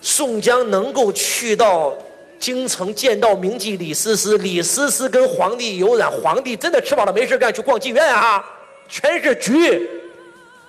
[0.00, 1.92] 宋江能够去到
[2.38, 4.38] 京城见到名妓李师师？
[4.38, 8.44] 李师师跟皇帝有染，皇帝真的吃饱了没事干去逛妓院啊？
[8.88, 9.90] 全是局，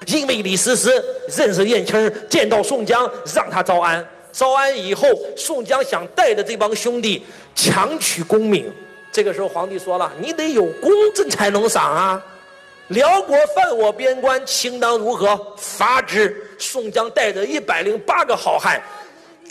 [0.08, 0.92] 因为李师师
[1.38, 5.08] 认识燕青，见到宋江让他招安，招安以后，
[5.38, 8.66] 宋江想带着这帮兄弟强取功名。
[9.12, 12.26] 这个时候皇帝说了：“你得有功，朕才能赏啊。”
[12.92, 15.40] 辽国犯我边关，卿当如何？
[15.58, 16.46] 罚之。
[16.58, 18.82] 宋江带着一百零八个好汉，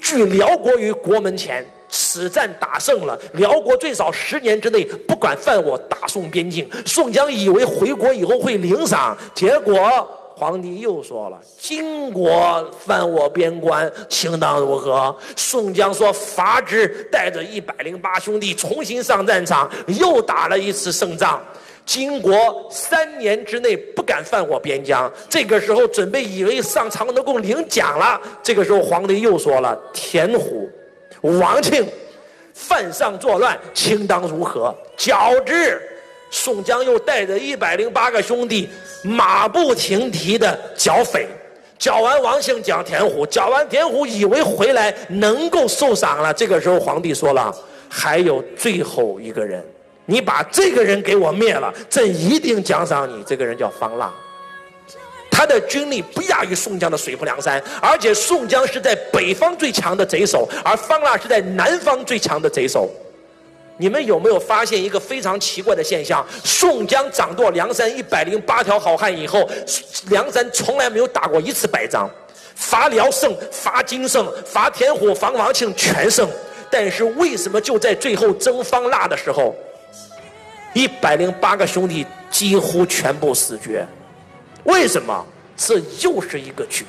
[0.03, 1.67] 拒辽国于国门前。
[1.89, 6.69] 此战打胜了，辽国最少十年之内不敢犯我大宋边境。
[6.87, 15.17] 宋江以为回国以后会领赏，结果皇帝又说了：金国犯我边关，卿当如何？
[15.35, 16.87] 宋江说：罚之。
[17.11, 21.43] 带着一百零八兄弟重新上战场，又打了一次胜仗。
[21.85, 28.21] 金国三年之内不敢犯我边疆，这个时候准备以为上长乐宫领奖了。
[28.43, 30.71] 这个时候皇帝又说了：“田虎、
[31.21, 31.85] 王庆
[32.55, 35.83] 犯上作乱，卿当如何？”较之，
[36.31, 38.69] 宋江又带着一百零八个兄弟，
[39.03, 41.27] 马不停蹄的剿匪。
[41.77, 46.33] 剿完王庆，剿田虎，剿完田虎，以为回来能够受赏了。
[46.33, 47.53] 这个时候皇帝说了
[47.89, 49.65] ：“还有最后一个人。”
[50.11, 53.23] 你把这个人给我灭了，朕一定奖赏你。
[53.25, 54.13] 这个人叫方腊，
[55.31, 62.91] 他的军力不亚于宋江的水泊梁山，而且宋江是在北方最强的贼首，而方腊是在南方最强的贼首。
[63.77, 66.27] 你们有没有发现一个非常奇怪的现象？
[66.43, 69.49] 宋江掌舵梁山一百零八条好汉以后，
[70.09, 72.11] 梁山从来没有打过一次败仗，
[72.57, 76.29] 伐辽胜，伐金胜，伐田虎，伐王庆全胜。
[76.69, 79.55] 但是为什么就在最后征方腊的时候？
[80.73, 83.87] 一百零八个兄弟几乎全部死绝，
[84.65, 85.27] 为什么？
[85.57, 86.85] 这又是一个局。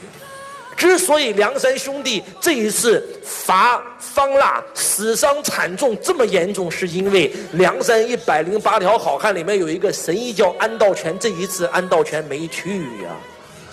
[0.77, 13.09] 之所以梁山兄弟这一次伐方腊死伤惨重这么严重，是因为梁山一百零八条好汉里面有一个神医叫安道全，这一次安道全没去呀。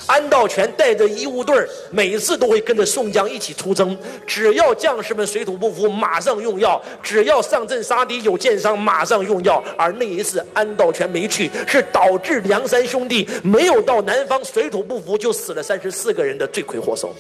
[0.09, 1.55] 安道全带着医务队
[1.91, 3.97] 每次都会跟着宋江一起出征。
[4.27, 9.63] 只要将士们水土不服，马上用药；只要上阵杀敌有箭伤，马上用药。
[9.77, 17.15] 而那一次安道全没去，是导致梁山兄弟没有到南方水土不服就死了三十四个人的罪魁祸首。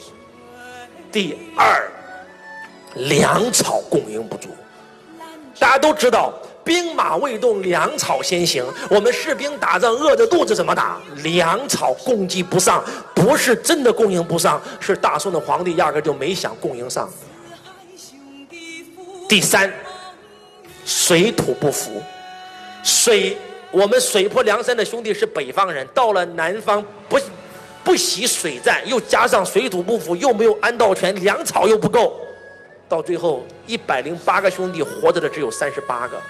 [1.13, 1.87] 第二，
[2.95, 4.49] 粮草供应不足。
[5.59, 6.33] 大家都知道。
[6.69, 8.63] 兵马未动，粮草先行。
[8.91, 11.01] 我们士兵打仗饿着肚子怎么打？
[11.23, 17.09] 粮草供给不上，不是真的供应不上，是大宋的皇帝压根就没想供应上。
[19.27, 19.73] 第三，
[20.85, 22.03] 水土不服。
[22.83, 23.39] 水，
[23.71, 27.19] 我们水泊梁山的兄弟是北方人，到了南方不
[27.83, 32.21] 不习水战，又加上水土不服，又没有安道全，粮草又不够，
[32.91, 36.21] 到最后一百零八个兄弟活着的只有三十八个。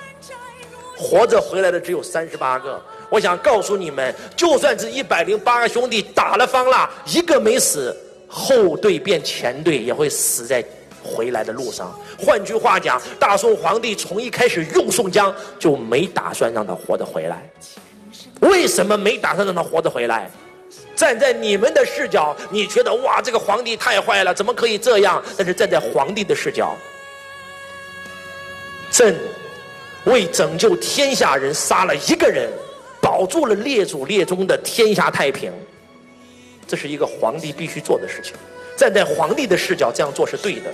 [0.99, 2.83] 活着回来的只有三十八个。
[3.09, 10.63] 我想告诉你们，就算是一百零八个兄弟打了方腊，一个没死，后队变前队也会死在
[11.03, 11.99] 回来的路上。
[12.19, 17.49] 换句话讲，大宋皇帝从一开始用宋江就没打算让他活着回来。
[18.41, 20.31] 为什么没打算让他活着回来？
[20.95, 25.23] 站在你们的视角，你觉得哇，这个皇帝太坏了，怎么可以这样？
[25.37, 26.77] 但是站在皇帝的视角，
[28.91, 29.17] 朕。
[30.09, 32.51] 为拯救天下人，杀了一个人，
[33.01, 35.53] 保住了列祖列宗的天下太平，
[36.67, 38.35] 这是一个皇帝必须做的事情。
[38.77, 40.73] 站在皇帝的视角，这样做是对的。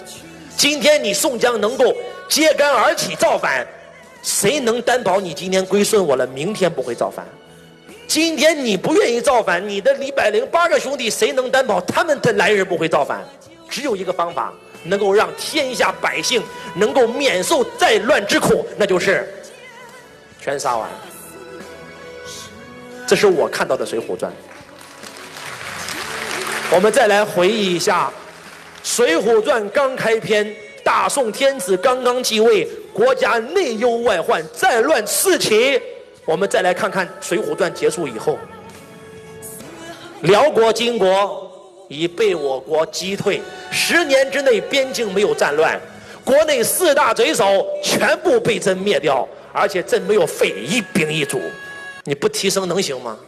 [0.57, 1.94] 今天你宋江能够
[2.29, 3.66] 揭竿而起造反，
[4.23, 7.27] 谁能担保你今天归顺我了，明天不会造反？
[8.07, 13.25] 今天你不愿意造反，你的一百零八个兄弟，谁能担保他们的来日不会造反？
[13.68, 14.53] 只有一个方法。
[14.85, 16.42] 能够让天下百姓
[16.75, 19.27] 能够免受战乱之苦，那就是
[20.40, 20.88] 全杀完。
[23.07, 24.31] 这是我看到的《水浒传》。
[26.70, 28.11] 我们再来回忆一下，
[28.88, 35.81] 《水浒传》刚开篇，大宋天子刚刚继位，国家内忧外患，战乱四起。
[36.25, 38.38] 我们再来看看《水浒传》结束以后，
[40.20, 41.42] 辽国、金国。
[41.87, 43.42] 已被我国击退，
[43.74, 45.78] 十年之内边境没有战乱，
[46.24, 51.40] 国内四大贼首全部被朕灭掉，而且朕没有废一兵一卒，
[52.04, 53.18] 你不提升能行吗？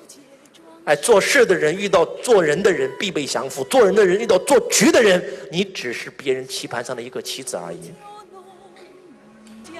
[0.84, 7.92] 哎，做事的人遇到做人的人必备降服，做人的人遇到做局的人，你只是别人棋盘上的一个棋子而已。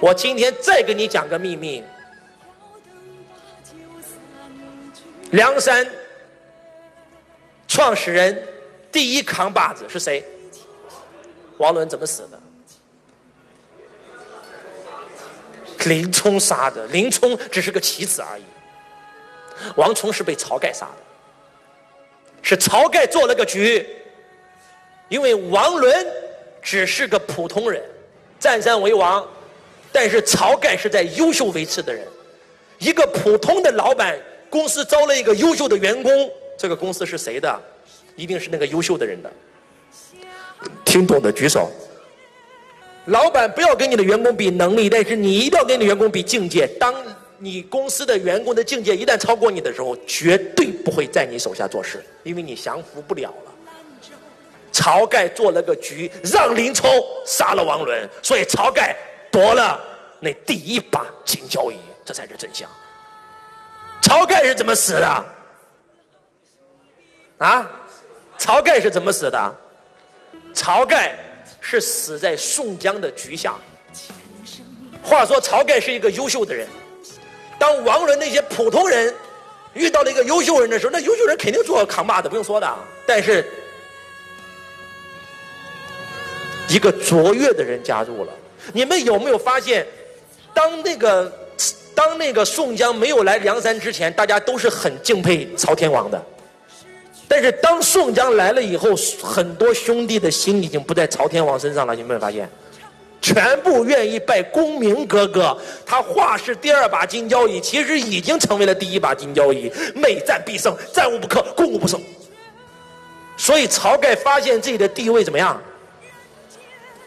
[0.01, 1.81] 我今天再给你讲个秘密，
[5.31, 5.87] 梁山
[7.69, 8.37] 创始人。
[8.89, 10.23] 第一扛把子是谁？
[11.57, 12.39] 王伦怎么死的？
[15.85, 16.85] 林冲杀的。
[16.87, 18.43] 林冲只是个棋子而已。
[19.75, 21.03] 王冲是被晁盖杀的，
[22.41, 23.87] 是晁盖做了个局。
[25.09, 26.05] 因为王伦
[26.61, 27.81] 只是个普通人，
[28.37, 29.25] 占山为王，
[29.91, 32.05] 但是晁盖是在优秀为次的人。
[32.77, 37.59] 一个普通的老板，公司招了一个优秀的员工，这个公司是谁的？
[38.15, 39.31] 一定是那个优秀的人的，
[40.87, 41.69] 听懂的举手。
[43.05, 46.65] 老板不要跟你的员工比能力，但是你一定要跟你的员工比境界。
[46.79, 46.95] 当
[47.37, 53.51] 你公司的员工的境界一旦超过你的时候，绝对不会在你手下做事，因为你降服不了了。
[54.71, 56.89] 晁盖做了个局，让林冲
[57.25, 58.95] 杀了王伦，所以晁盖
[59.29, 59.79] 夺了
[60.19, 62.69] 那第一把金交椅，这才是真相。
[64.01, 65.25] 晁盖是怎么死的？
[67.39, 67.69] 啊？
[68.37, 69.55] 晁盖是怎么死的？
[70.57, 71.15] 晁盖
[71.61, 73.53] 是死在宋江的局下。
[75.03, 76.67] 话说晁盖是一个优秀的人，
[77.59, 79.13] 当王伦那些普通人
[79.73, 82.75] 遇到了一个优秀人的时候，那优秀人肯定做扛把子，不用说的。
[83.05, 83.45] 但是
[86.67, 88.33] 一个卓越的人加入了。
[88.73, 89.85] 你们有没有发现，
[90.53, 91.31] 当那个
[91.95, 96.21] 当那个宋江没有来梁山之前，大家都是很敬佩晁天王的。
[97.27, 98.89] 但是当宋江来了以后，
[99.21, 101.93] 很多兄弟的心已经不在朝天王身上了。
[101.93, 102.49] 你有没有发现？
[103.19, 105.57] 全部愿意拜功名哥哥。
[105.85, 109.69] 他话是第二把金交椅，其实已经成为了第一把金交椅。
[109.95, 112.01] 每战必胜，战无不克，攻无不胜。
[113.35, 115.61] 所以晁盖发现自己的地位怎么样？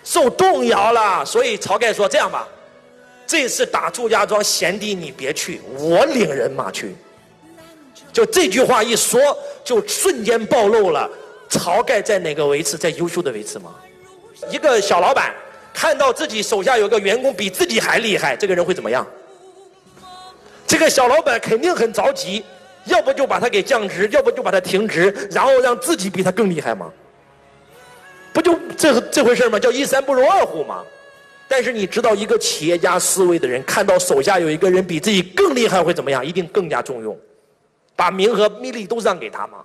[0.04, 1.24] 受动摇了。
[1.24, 2.46] 所以晁盖说：“这样吧，
[3.26, 6.94] 这次打祝家庄，贤弟你别去，我领人马去。”
[8.12, 9.20] 就这句话一说，
[9.64, 11.08] 就瞬间暴露了
[11.48, 12.76] 晁盖在哪个位置？
[12.76, 13.74] 在优秀的位置吗？
[14.50, 15.34] 一个小老板
[15.72, 19.06] 看到自己手下有个员工比自己还厉害，这个人会怎么样？
[20.66, 22.44] 这个小老板肯定很着急，
[22.84, 26.90] 要不就把他给降职，要不就把他停职，然后让自己比他更厉害吗？
[28.32, 29.58] 不就这这回事吗？
[29.58, 30.84] 叫一山不容二虎吗？
[31.48, 36.24] 但是你知道，一个企业家思维的人看到手下有一个人比自己更厉害会怎么样？
[36.24, 37.18] 一定更加重用，
[38.00, 39.58] 把名和利都让给他吗？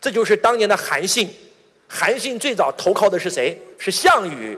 [0.00, 1.28] 这就是当年的韩信。
[1.88, 3.60] 韩信最早投靠的是谁？
[3.76, 4.56] 是项羽。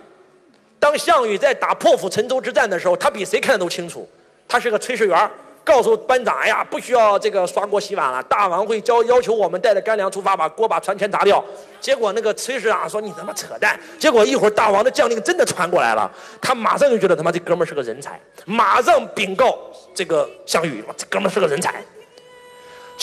[0.78, 4.06] 当项羽在打破釜沉舟之战的时候，他比谁看的都清楚。
[4.46, 5.30] 他是个炊事员
[5.64, 11.42] 告诉班长：“哎呀，不需要这个刷锅洗碗了，大王会教要求我们带着干粮出发，把锅把船全砸掉。”
[11.80, 19.58] 结果那个炊事长说：“你他妈扯淡！”结果一会儿大王的将令真的传过来了，他马上就觉得他妈这哥们是个人才，马上禀告
[19.94, 21.82] 这个项羽：“这哥们是个人才。”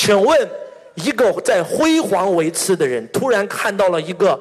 [0.07, 0.49] 请问，
[0.95, 4.39] 一个在辉煌维次的人，突然看到了一个。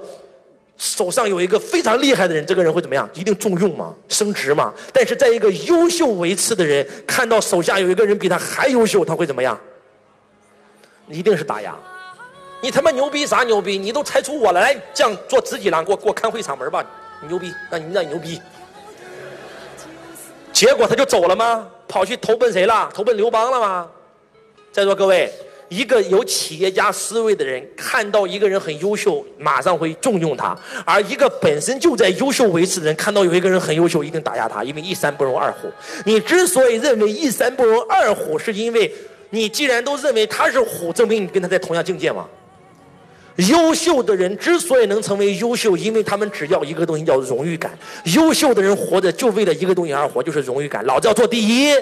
[0.79, 3.09] 手上有一个非常厉害的人，这个人会怎么样？
[3.14, 3.92] 一定重用吗？
[4.09, 4.72] 升职吗？
[4.92, 9.59] 但是在一个优秀维次的人看到手下有一个人比他还优秀，他会怎么样？
[11.09, 11.74] 一定是打压。
[12.61, 13.76] 你他妈牛逼啥牛逼？
[13.76, 16.87] 你都猜出我来，这样做自己郎，给我给我看会场门吧！
[17.26, 18.40] 牛逼，那你那牛逼。
[20.52, 21.66] 结果他就走了吗？
[21.88, 22.88] 跑去投奔谁了？
[22.94, 23.88] 投奔刘邦了吗？
[24.70, 25.33] 在座各位。
[25.68, 35.68] 一个有企业家思维的人，看到一个人很优秀，马上会重用他；而一个本身就在优秀维持的人，看到有一个人很优秀，一定打压他，因为一山不容二虎。
[36.05, 38.92] 你之所以认为一山不容二虎，是因为
[39.31, 42.26] 你既然都认为他是虎，证明你跟他在同样境界嘛。
[43.50, 47.76] 优秀的人之所以能成为优秀，因为他们只要一个东西叫荣誉感。
[48.14, 50.83] 优秀的人活着就为了一个东西而活，就是荣誉感。
[50.87, 51.74] 老子要做第一。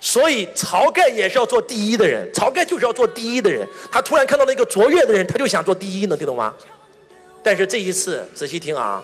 [0.00, 2.26] 所以，晁盖也是要做第一的人。
[2.32, 3.68] 晁盖就是要做第一的人。
[3.92, 6.54] 他突然看到了一个卓越的人，他就想做第一，能听懂吗？
[7.42, 9.02] 但是这一次，仔细听啊，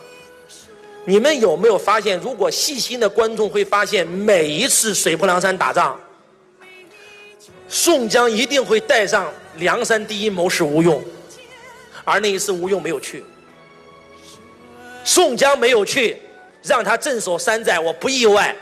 [1.05, 2.19] 你们有没有发现？
[2.19, 6.01] 如果细心的观众会发现，每一次水泊梁山打仗，
[7.69, 11.03] 宋江一定会带上梁山第一谋士吴用，
[12.05, 13.23] 而那一次吴用没有去。
[15.05, 16.17] 宋江没有去，
[16.63, 18.57] 让他镇守山寨，我不意外。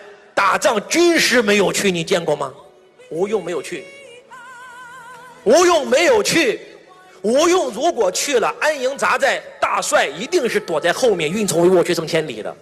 [0.45, 2.53] 打仗军师没有去，你见过吗？
[3.09, 3.83] 吴用没有去。
[5.43, 6.61] 吴用没有去，
[7.23, 12.55] 吴用如果去了，安营扎寨，大帅一定是躲在后面运筹帷幄，决胜千里的。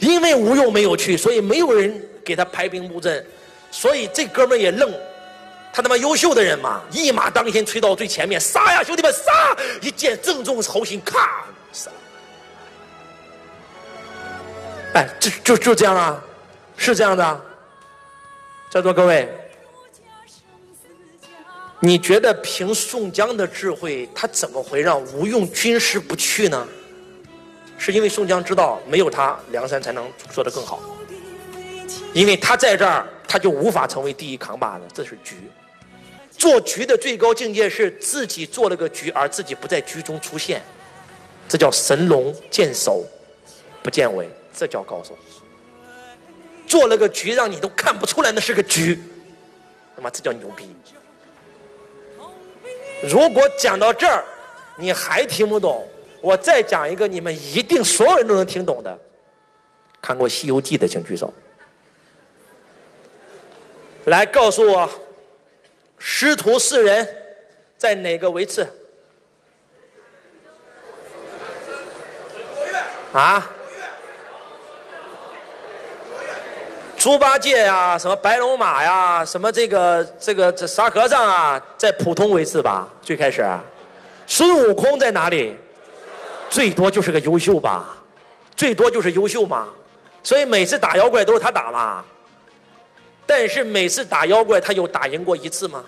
[0.00, 3.24] 因为吴用没有去，所以没有人给他排兵布阵，
[3.70, 4.92] 所以这哥们也愣。
[5.72, 9.56] 他他妈优秀的人嘛，一马当先，吹到最前面，杀呀，兄弟们，杀！
[9.80, 11.90] 一箭正中喉心，咔，杀。
[14.92, 16.22] 哎，就就就这样啊。
[16.82, 17.40] 是这样的，
[18.70, 19.28] 在座各位，
[21.78, 26.66] 你觉得凭宋江的智慧，他怎么会让吴用军师不去呢？
[27.76, 30.80] 是因为宋江知道没有他，梁山才能做得更好。
[32.14, 35.36] 因为他在这儿，他就无法成为第一扛把子，这是局。
[36.30, 40.62] 做局的最高境界是自己做了个局，而自己不在局中出现，
[41.46, 43.04] 这叫神龙见首
[43.82, 45.14] 不见尾，这叫高手。
[46.70, 48.96] 做了个局，让你都看不出来那是个局，
[49.96, 50.72] 他妈这叫牛逼！
[53.02, 54.24] 如果讲到这儿，
[54.76, 55.84] 你还听不懂，
[56.20, 58.96] 我再讲一个你们一定所有人都能听懂的。
[60.00, 61.34] 看过《西游记》的请举手。
[64.04, 64.88] 来告诉我，
[65.98, 67.06] 师徒四人
[67.76, 68.64] 在哪个位置？
[73.12, 73.50] 啊？
[77.00, 82.86] 猪八戒呀，什么白龙马呀，什么这个这个这沙和尚啊，在普通位置吧？
[83.00, 83.42] 最开始，
[84.26, 85.56] 孙悟空在哪里？
[86.50, 87.96] 最多就是个优秀吧，
[88.54, 89.66] 最多就是优秀嘛。
[90.22, 92.04] 所以每次打妖怪都是他打嘛。
[93.24, 95.82] 但是每次打妖怪，他有打赢过一次吗？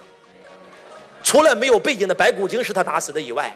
[1.23, 3.55] 除了没有背景的白骨精是他打死的以外。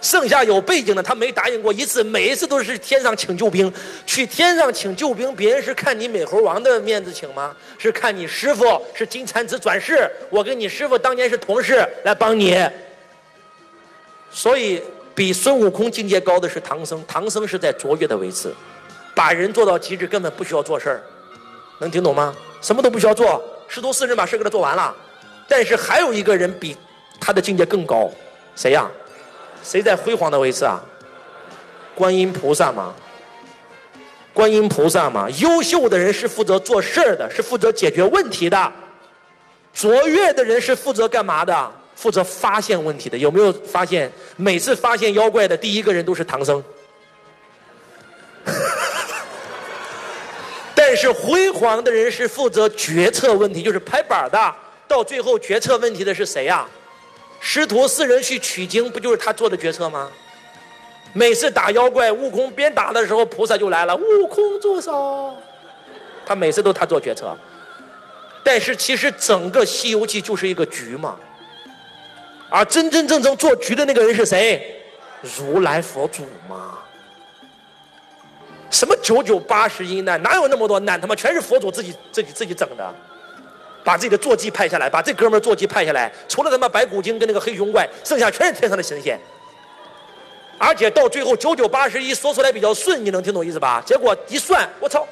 [0.00, 3.72] 剩下有背景的，他没答应过一次，每一次都是天上请救兵，
[4.04, 7.56] 去天上请救兵，别人是看你美猴王的面子请吗？
[7.78, 8.64] 是看你师傅
[8.94, 12.56] 是金蝉子转世，我跟你师傅当年是同事来帮你。
[14.30, 14.82] 所以
[15.14, 18.54] 比孙悟空境界高的是唐僧，唐僧是在卓越的位置，
[19.14, 21.02] 把人做到极致，根本不需要做事儿，
[21.80, 22.36] 能听懂吗？
[22.60, 24.94] 什么都不需要做，师徒四人把事儿给他做完了。
[25.48, 26.76] 但是还有一个人比
[27.18, 28.10] 他的境界更高，
[28.54, 28.88] 谁呀？
[29.66, 30.80] 谁在辉煌的位置啊？
[31.92, 32.94] 观音菩萨吗？
[34.32, 35.28] 观音菩萨吗？
[35.40, 38.70] 优秀的人是负责做事儿的，是负责解决问题的；
[39.74, 41.72] 卓越的人是负责干嘛的？
[41.96, 43.18] 负责发现问题的。
[43.18, 46.62] 有没有发现，每次发现妖怪的第一个人都是唐僧？
[50.76, 54.54] 但是辉煌的人是负责决策问题，就是拍板的。
[54.86, 56.64] 到最后决策问题的是谁呀？
[57.48, 60.10] 师徒四人去取经，不就是他做的决策吗？
[61.12, 63.94] 每次打妖怪，悟空边打的时候，菩萨就来了。
[63.94, 65.32] 悟空住手！
[66.26, 67.38] 他每次都他做决策。
[68.42, 71.16] 但是其实整个《西游记》就是一个局嘛。
[72.50, 74.82] 而真真正正做局的那个人是谁？
[75.22, 76.80] 如来佛祖嘛。
[78.70, 80.20] 什么九九八十一难？
[80.20, 81.00] 哪有那么多难？
[81.00, 82.94] 他妈全是佛祖自己自己自己整的。
[83.86, 89.16] 把自己的坐骑派下来，把这哥们儿坐骑派下来，除了他妈白骨精跟那个黑熊怪，剩下全是天上的神仙。
[90.58, 93.80] 而且到最后九九八十一说出来比较顺，你能听懂意思吧？
[93.86, 95.06] 结果一算，我操，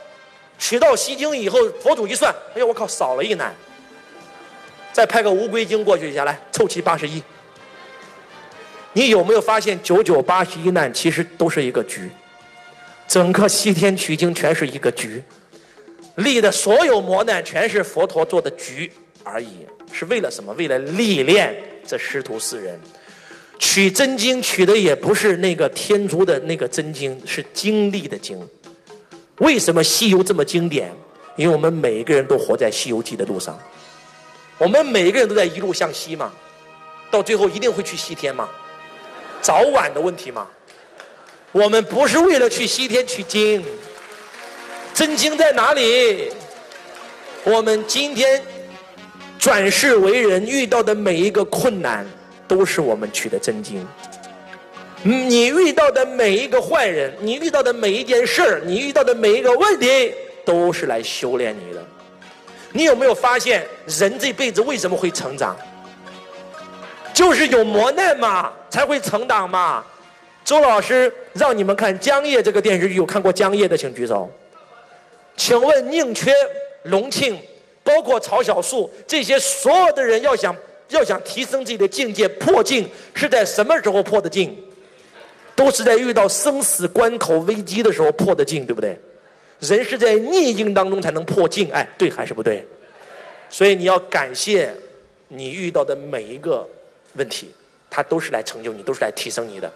[0.58, 3.54] 取到西经以后，佛祖一算，哎呀，我靠，少了一难。
[4.92, 7.22] 再派个乌龟精过去一下，来凑齐八十一。
[8.92, 12.10] 你有没有发现九九八十一难其实都是一个局？
[13.06, 15.22] 整个西天取经全是一个局，
[16.16, 18.90] 历的所有磨难全是佛陀做的局
[19.22, 20.52] 而已，是为了什么？
[20.54, 21.54] 为了历练
[21.86, 22.80] 这师徒四人。
[23.58, 28.38] 取真经取的也不是那个天竺的那个真经，是经历的经。
[29.38, 30.92] 为什么西游这么经典？
[31.36, 33.58] 因为我们每一个人都活在西游记的路上，
[34.58, 36.32] 我们每一个人都在一路向西嘛，
[37.10, 38.48] 到最后一定会去西天嘛，
[39.40, 40.46] 早晚的问题嘛。
[41.52, 43.64] 我们不是为了去西天取经，
[44.95, 46.32] 真经在哪里？
[47.42, 48.40] 我们今天
[49.38, 52.07] 转世为人遇到的每一个困难。
[52.47, 53.84] 都是我们取的真经。
[55.03, 60.14] 你遇到的每一个坏人，你遇到的每一件事儿，你遇到的每一个问题，
[60.45, 61.82] 都是来修炼你的。
[62.70, 65.57] 你有没有发现，人这辈子为什么会成长？
[67.14, 69.82] 就是有磨难嘛，才会成长嘛。
[70.45, 74.30] 周老师让你们看《江夜》这个电视剧，有看过《江夜》的请举手。
[75.37, 76.32] 请问宁缺、
[76.85, 77.39] 隆庆，
[77.82, 80.55] 包括曹小树这些所有的人，要想。
[80.91, 84.57] 要想提升自己的境界，破境是在什么时候破的境？
[85.57, 88.97] 都是在遇到生死关口危机的时候破的境，对不对？
[89.61, 92.64] 人是在逆境当中才能破境，哎，对还是不对？
[93.49, 94.72] 所以你要感谢
[95.26, 96.68] 你遇到的每一个
[97.14, 97.51] 问题，
[97.91, 99.72] 它都是来成就你，都是来提升你的。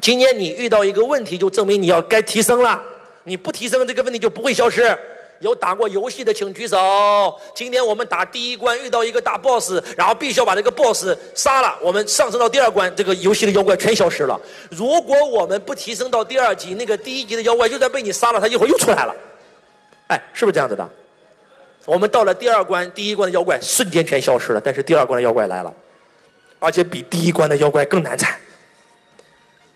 [0.00, 2.80] 今天你遇到一个问题，就证明你要该提升了。
[3.28, 4.98] 你不提升，这个问题就不会消失。
[5.40, 7.38] 有打过游戏的请举手。
[7.54, 11.78] 今天我们打第一关遇到一个大 boss，然后必须要把这个 boss 杀了。
[11.80, 14.40] 我们上升到第二关，这个游戏的妖怪全消失了。
[14.70, 19.14] 如果我们不提升到第二级，那个第一级的妖怪就算被你杀了，他一会儿又出来了。
[20.08, 20.88] 哎，是不是这样子的？
[21.84, 25.72] 我们到了第二关，第一关的妖怪瞬间全消失了，但是第二关的妖怪来了，
[26.58, 28.34] 而且比第一关的妖怪更难缠。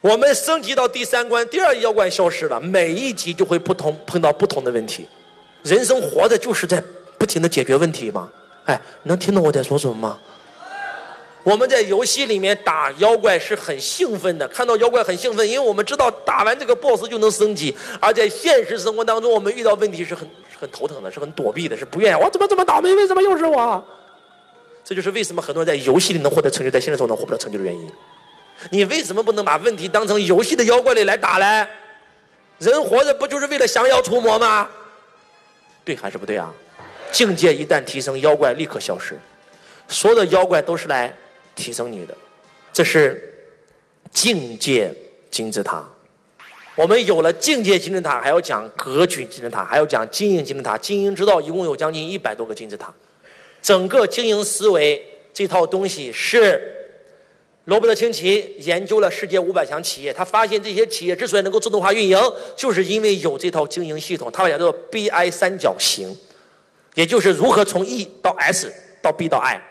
[0.03, 5.09] 我们升级到第三关，第二妖怪消失了，每一级就会不同碰到不同的问题。
[5.63, 6.83] 人生活着就是在
[7.17, 8.29] 不停的解决问题嘛，
[8.65, 10.19] 哎，能听懂我在说什么吗？
[11.45, 17.73] 我们在游戏里面打妖怪是很兴奋的，看到妖怪很兴奋，因为我们知道打完这个 BOSS 就能升级。
[18.01, 20.29] 而在现实生活当中，我们遇到问题是很
[20.59, 22.21] 很头疼的，是很躲避的，是不愿意。
[22.21, 22.93] 我怎么这么倒霉？
[22.95, 23.85] 为什么又是我？
[24.85, 27.89] 这就是为什么很多人在游戏里能获得成就，在现实中能获不了成就的原因。
[28.71, 31.67] 你为什么不能把问题当成游戏的妖怪里来打嘞？
[32.59, 34.69] 人活着不就是为了降妖除魔吗？
[35.85, 36.53] 对还是不对啊？
[37.11, 39.19] 境界一旦提升，妖怪立刻消失。
[39.89, 41.13] 所有的妖怪都是来
[41.55, 42.17] 提升你的，
[42.73, 43.35] 这是
[44.13, 44.95] 境界
[45.31, 45.85] 金字塔。
[46.75, 50.79] 我们有了境界金字塔，还要讲格局金字塔，还要讲经营金字塔。
[50.79, 52.95] 经营之道一共有将近一百多个金字塔。
[53.61, 55.05] 整个经营思维
[55.35, 56.82] 这套东西是
[57.67, 62.19] 罗伯特清崎研究了世界五百强企业，他发现这些企业之所以能够自动化运营，
[62.57, 64.29] 就是因为有这套经营系统。
[64.33, 66.09] 他把它叫做 BI 三角形，
[66.95, 69.63] 也就是如何从 E 到 S 到 B 到 I。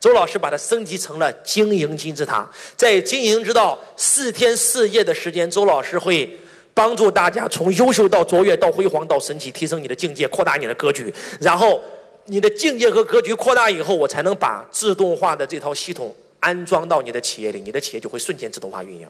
[0.00, 6.38] 周老师把它升级成了经营金字塔，在经营之道四天四夜的时间，周老师会
[6.74, 11.14] 帮助大家从优秀到卓越到辉煌到神奇，提升你的境界，扩大你的格局。
[11.40, 11.80] 然后
[12.24, 16.14] 你的境界和格局扩大以后，我才能把自动化的这套系统。
[16.40, 19.08] 安装到你的企业里，你的企业就会瞬间自动化运营。